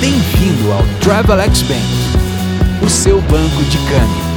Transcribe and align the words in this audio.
Bem-vindo 0.00 0.70
ao 0.70 0.82
Travelex 1.00 1.62
Bank, 1.62 2.86
o 2.86 2.88
seu 2.88 3.20
banco 3.22 3.64
de 3.64 3.78
câmbio. 3.78 4.28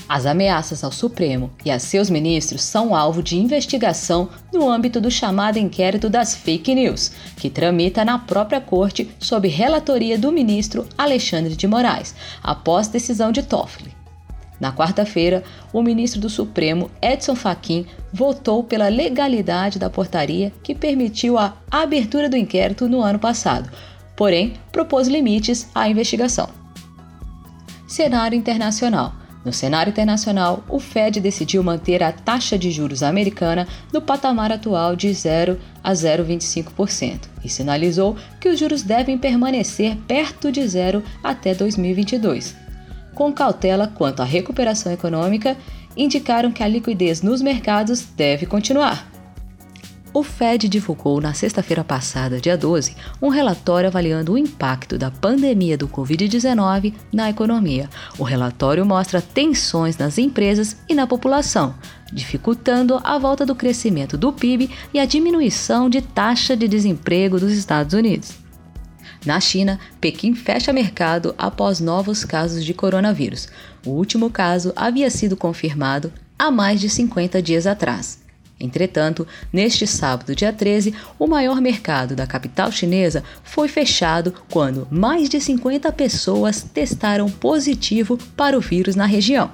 As 0.06 0.26
ameaças 0.26 0.84
ao 0.84 0.92
Supremo 0.92 1.50
e 1.64 1.70
a 1.70 1.78
seus 1.78 2.10
ministros 2.10 2.62
são 2.62 2.94
alvo 2.94 3.22
de 3.22 3.38
investigação 3.38 4.28
no 4.52 4.68
âmbito 4.68 5.00
do 5.00 5.10
chamado 5.10 5.58
inquérito 5.58 6.10
das 6.10 6.36
fake 6.36 6.74
news, 6.74 7.12
que 7.38 7.48
tramita 7.48 8.04
na 8.04 8.18
própria 8.18 8.60
corte 8.60 9.10
sob 9.18 9.48
relatoria 9.48 10.18
do 10.18 10.30
ministro 10.30 10.86
Alexandre 10.96 11.56
de 11.56 11.66
Moraes, 11.66 12.14
após 12.42 12.86
decisão 12.88 13.32
de 13.32 13.42
Toffoli. 13.42 13.94
Na 14.60 14.72
quarta-feira, 14.72 15.42
o 15.72 15.82
ministro 15.82 16.20
do 16.20 16.30
Supremo, 16.30 16.90
Edson 17.02 17.34
Fachin, 17.34 17.86
votou 18.12 18.62
pela 18.62 18.88
legalidade 18.88 19.78
da 19.78 19.90
portaria 19.90 20.52
que 20.62 20.74
permitiu 20.74 21.38
a 21.38 21.56
abertura 21.70 22.28
do 22.28 22.36
inquérito 22.36 22.88
no 22.88 23.00
ano 23.00 23.18
passado, 23.18 23.70
porém 24.14 24.54
propôs 24.70 25.08
limites 25.08 25.68
à 25.74 25.88
investigação. 25.88 26.48
Cenário 27.88 28.36
internacional. 28.36 29.23
No 29.44 29.52
cenário 29.52 29.90
internacional, 29.90 30.64
o 30.68 30.80
Fed 30.80 31.20
decidiu 31.20 31.62
manter 31.62 32.02
a 32.02 32.10
taxa 32.10 32.58
de 32.58 32.70
juros 32.70 33.02
americana 33.02 33.68
no 33.92 34.00
patamar 34.00 34.50
atual 34.50 34.96
de 34.96 35.12
0 35.12 35.58
a 35.82 35.92
0,25% 35.92 37.28
e 37.44 37.48
sinalizou 37.48 38.16
que 38.40 38.48
os 38.48 38.58
juros 38.58 38.82
devem 38.82 39.18
permanecer 39.18 39.96
perto 40.08 40.50
de 40.50 40.66
zero 40.66 41.02
até 41.22 41.54
2022. 41.54 42.56
Com 43.14 43.32
cautela 43.32 43.86
quanto 43.86 44.22
à 44.22 44.24
recuperação 44.24 44.90
econômica, 44.90 45.56
indicaram 45.94 46.50
que 46.50 46.62
a 46.62 46.68
liquidez 46.68 47.20
nos 47.20 47.42
mercados 47.42 48.02
deve 48.16 48.46
continuar. 48.46 49.13
O 50.14 50.22
Fed 50.22 50.68
divulgou 50.68 51.20
na 51.20 51.34
sexta-feira 51.34 51.82
passada, 51.82 52.40
dia 52.40 52.56
12, 52.56 52.94
um 53.20 53.30
relatório 53.30 53.88
avaliando 53.88 54.34
o 54.34 54.38
impacto 54.38 54.96
da 54.96 55.10
pandemia 55.10 55.76
do 55.76 55.88
Covid-19 55.88 56.94
na 57.12 57.28
economia. 57.28 57.90
O 58.16 58.22
relatório 58.22 58.86
mostra 58.86 59.20
tensões 59.20 59.98
nas 59.98 60.16
empresas 60.16 60.76
e 60.88 60.94
na 60.94 61.04
população, 61.04 61.74
dificultando 62.12 63.00
a 63.02 63.18
volta 63.18 63.44
do 63.44 63.56
crescimento 63.56 64.16
do 64.16 64.32
PIB 64.32 64.70
e 64.94 65.00
a 65.00 65.04
diminuição 65.04 65.90
de 65.90 66.00
taxa 66.00 66.56
de 66.56 66.68
desemprego 66.68 67.40
dos 67.40 67.52
Estados 67.52 67.92
Unidos. 67.92 68.34
Na 69.26 69.40
China, 69.40 69.80
Pequim 70.00 70.32
fecha 70.36 70.72
mercado 70.72 71.34
após 71.36 71.80
novos 71.80 72.24
casos 72.24 72.64
de 72.64 72.72
coronavírus. 72.72 73.48
O 73.84 73.90
último 73.90 74.30
caso 74.30 74.72
havia 74.76 75.10
sido 75.10 75.36
confirmado 75.36 76.12
há 76.38 76.52
mais 76.52 76.80
de 76.80 76.88
50 76.88 77.42
dias 77.42 77.66
atrás. 77.66 78.23
Entretanto, 78.58 79.26
neste 79.52 79.86
sábado, 79.86 80.34
dia 80.34 80.52
13, 80.52 80.94
o 81.18 81.26
maior 81.26 81.60
mercado 81.60 82.14
da 82.14 82.26
capital 82.26 82.70
chinesa 82.70 83.24
foi 83.42 83.68
fechado 83.68 84.32
quando 84.50 84.86
mais 84.90 85.28
de 85.28 85.40
50 85.40 85.90
pessoas 85.92 86.62
testaram 86.62 87.28
positivo 87.28 88.16
para 88.36 88.56
o 88.56 88.60
vírus 88.60 88.94
na 88.94 89.06
região. 89.06 89.50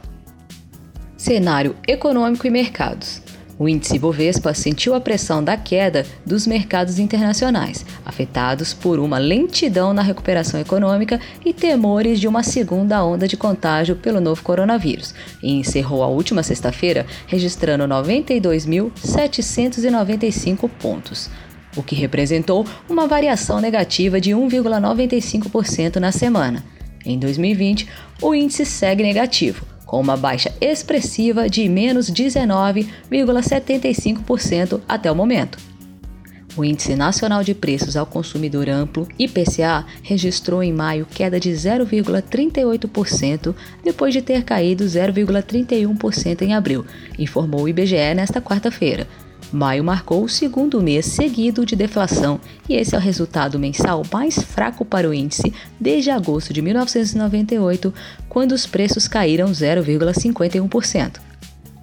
Cenário 1.16 1.77
econômico 1.87 2.47
e 2.47 2.50
mercados. 2.50 3.22
O 3.60 3.69
índice 3.69 3.97
Bovespa 3.98 4.54
sentiu 4.54 4.94
a 4.94 5.00
pressão 5.03 5.44
da 5.44 5.54
queda 5.54 6.06
dos 6.25 6.47
mercados 6.47 6.98
internacionais, 6.98 7.84
afetados 8.06 8.72
por 8.72 8.98
uma 8.98 9.19
lentidão 9.19 9.93
na 9.93 10.00
recuperação 10.00 10.59
econômica 10.59 11.21
e 11.44 11.53
temores 11.53 12.19
de 12.19 12.26
uma 12.26 12.43
segunda 12.43 13.04
onda 13.04 13.28
de 13.28 13.37
contágio 13.37 13.97
pelo 13.97 14.19
novo 14.19 14.43
coronavírus, 14.43 15.15
e 15.43 15.53
encerrou 15.53 16.03
a 16.03 16.06
última 16.06 16.43
sexta-feira 16.43 17.04
registrando 17.26 17.84
92.795 17.84 20.70
pontos 20.81 21.28
o 21.76 21.82
que 21.82 21.94
representou 21.94 22.66
uma 22.88 23.06
variação 23.06 23.60
negativa 23.60 24.19
de 24.20 24.31
1,95% 24.31 25.97
na 25.97 26.10
semana. 26.10 26.65
Em 27.04 27.19
2020, 27.19 27.87
o 28.20 28.34
índice 28.34 28.66
segue 28.66 29.04
negativo, 29.04 29.65
com 29.91 30.01
uma 30.01 30.17
baixa 30.17 30.55
expressiva 30.61 31.51
de 31.51 31.69
menos 31.69 32.09
19,75% 32.09 34.81
até 34.89 35.11
o 35.11 35.17
momento. 35.17 35.59
O 36.56 36.65
Índice 36.65 36.95
Nacional 36.95 37.43
de 37.43 37.56
Preços 37.56 37.97
ao 37.97 38.06
Consumidor 38.06 38.69
Amplo, 38.69 39.09
IPCA, 39.19 39.84
registrou 40.00 40.62
em 40.62 40.73
maio 40.73 41.06
queda 41.06 41.41
de 41.41 41.50
0,38%, 41.50 43.53
depois 43.83 44.15
de 44.15 44.23
ter 44.23 44.45
caído 44.45 44.84
0,31% 44.84 46.43
em 46.43 46.55
abril, 46.55 46.87
informou 47.19 47.62
o 47.62 47.69
IBGE 47.69 48.15
nesta 48.15 48.41
quarta-feira. 48.41 49.09
Maio 49.53 49.83
marcou 49.83 50.22
o 50.22 50.28
segundo 50.28 50.81
mês 50.81 51.06
seguido 51.06 51.66
de 51.66 51.75
deflação 51.75 52.41
e 52.69 52.75
esse 52.75 52.94
é 52.94 52.99
o 52.99 53.00
resultado 53.00 53.59
mensal 53.59 54.05
mais 54.12 54.41
fraco 54.41 54.84
para 54.84 55.09
o 55.09 55.15
índice 55.15 55.53
desde 55.78 56.11
agosto 56.11 56.53
de 56.53 56.61
1998, 56.62 57.93
quando 58.28 58.53
os 58.53 58.66
preços 58.66 59.09
caíram 59.09 59.50
0,51%. 59.50 61.19